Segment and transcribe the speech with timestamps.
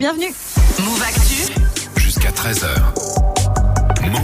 [0.00, 0.32] Bienvenue.
[0.78, 1.52] Move Actu.
[2.00, 2.68] Jusqu'à 13h.
[4.10, 4.20] Move.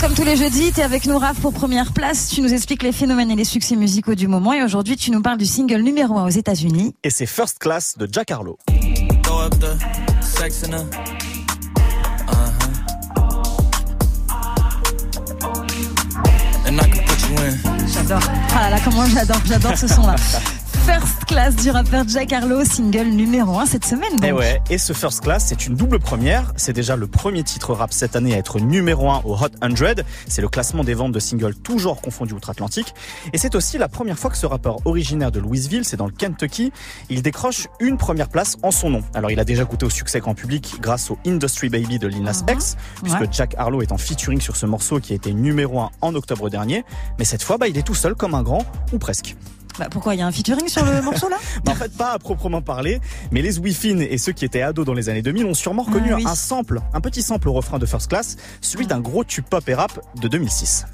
[0.00, 2.28] Comme tous les jeudis, tu es avec nous, Raph, pour première place.
[2.28, 4.52] Tu nous expliques les phénomènes et les succès musicaux du moment.
[4.52, 6.94] Et aujourd'hui, tu nous parles du single numéro 1 aux États-Unis.
[7.02, 8.58] Et c'est First Class de Jack Harlow.
[8.68, 8.92] Uh-huh.
[17.92, 18.20] J'adore.
[18.54, 20.14] Ah là là, comment j'adore, j'adore ce son-là.
[20.86, 24.10] First Class du rappeur Jack Harlow, single numéro 1 cette semaine.
[24.16, 24.24] Donc.
[24.24, 26.52] Et Eh ouais, et ce First Class, c'est une double première.
[26.56, 30.02] C'est déjà le premier titre rap cette année à être numéro 1 au Hot 100.
[30.26, 32.94] C'est le classement des ventes de singles toujours confondus outre-Atlantique.
[33.32, 36.12] Et c'est aussi la première fois que ce rappeur originaire de Louisville, c'est dans le
[36.12, 36.72] Kentucky,
[37.10, 39.02] il décroche une première place en son nom.
[39.14, 42.22] Alors il a déjà goûté au succès grand public grâce au Industry Baby de Lil
[42.24, 43.28] Nas X, puisque Ouais.
[43.30, 46.50] Jack Harlow est en featuring sur ce morceau qui a été numéro 1 en octobre
[46.50, 46.84] dernier.
[47.18, 49.36] Mais cette fois, bah, il est tout seul comme un grand, ou presque.
[49.78, 52.12] Bah, pourquoi il y a un featuring sur le morceau là Bah, en fait, pas
[52.12, 53.00] à proprement parler,
[53.30, 56.10] mais les Wi-Fi et ceux qui étaient ados dans les années 2000 ont sûrement reconnu
[56.12, 56.24] Ah oui.
[56.26, 59.66] un sample, un petit sample au refrain de First Class, celui d'un gros tube pop
[59.68, 60.84] et rap de 2006.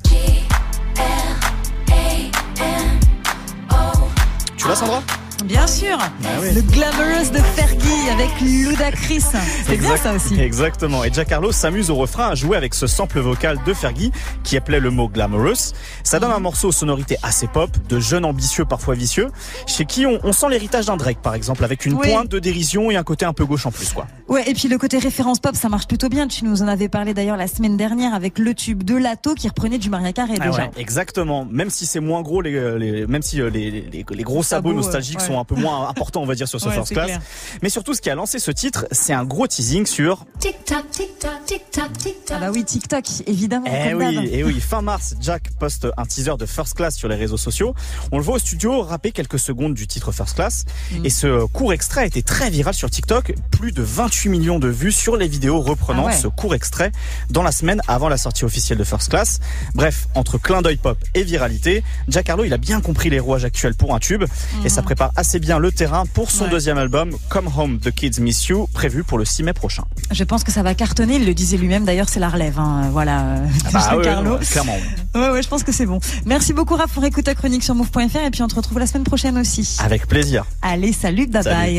[4.57, 5.03] Tu l'as, Sandra?
[5.45, 5.97] Bien sûr.
[6.43, 6.49] Oui.
[6.55, 9.21] Le Glamorous de Fergie avec Ludacris.
[9.67, 10.39] C'est bien ça aussi.
[10.39, 11.05] Exactement.
[11.05, 14.11] Et Jack Harlow s'amuse au refrain à jouer avec ce sample vocal de Fergie
[14.43, 15.73] qui appelait le mot glamorous.
[16.03, 19.29] Ça donne un morceau aux sonorités assez pop, de jeunes ambitieux parfois vicieux,
[19.67, 22.11] chez qui on, on sent l'héritage d'un Drake par exemple, avec une Oui.
[22.11, 24.07] pointe de dérision et un côté un peu gauche en plus quoi.
[24.29, 26.27] Ouais, et puis le côté référence pop, ça marche plutôt bien.
[26.29, 29.49] Tu nous en avais parlé d'ailleurs la semaine dernière avec le tube de Lato qui
[29.49, 30.63] reprenait du Maria Carey Ah déjà.
[30.65, 31.47] ouais, exactement.
[31.51, 34.71] Même si c'est moins gros, les, les- même si euh, les, les, les gros sabots
[34.71, 35.28] sabots, nostalgiques ouais.
[35.29, 37.07] Sont un peu moins importants, on va dire, sur ce Ouais, First Class.
[37.07, 37.21] clair.
[37.63, 40.25] Mais surtout, ce qui a lancé ce titre, c'est un gros teasing sur.
[40.41, 42.37] Tic tac, tic tac, tic tac, tic tac.
[42.37, 43.67] Ah bah oui, TikTok, évidemment.
[43.69, 44.61] Eh oui, eh oui.
[44.61, 47.75] Fin mars, Jack poste un teaser de First Class sur les réseaux sociaux.
[48.13, 50.65] On le voit au studio rapper quelques secondes du titre First Class.
[50.93, 51.07] Mm.
[51.07, 53.35] Et ce court extrait a été très viral sur TikTok.
[53.51, 56.17] Plus de 28 millions de vues sur les vidéos reprenant Ah ouais.
[56.17, 56.93] ce court extrait
[57.31, 59.41] dans la semaine avant la sortie officielle de First Class.
[59.75, 63.45] Bref, entre clin d'œil pop et viralité, Jack Harlow, il a bien compris les rouages
[63.45, 64.25] actuels pour un tube.
[64.65, 66.45] Et ça prépare assez bien le terrain pour son.
[66.45, 66.51] Ouais.
[66.51, 69.83] deuxième album, Come Home, The Kids Miss You, prévu pour le 6 mai prochain.
[70.13, 71.17] Je pense que ça va cartonner.
[71.17, 72.59] Il le disait lui-même d'ailleurs, c'est la relève.
[72.59, 72.89] Hein.
[72.93, 73.41] Voilà.
[73.41, 74.39] de Bah ouais, Harlow.
[74.39, 74.77] ouais, clairement.
[75.15, 75.21] ouais.
[75.21, 75.99] Ouais, ouais, je pense que c'est bon.
[76.25, 78.87] Merci beaucoup, Raph, pour écouter ta chronique sur move.fr et puis on te retrouve la
[78.87, 79.77] semaine prochaine aussi.
[79.81, 80.45] Avec plaisir.
[80.63, 81.57] Allez, salut, bye Salut.
[81.57, 81.77] bye.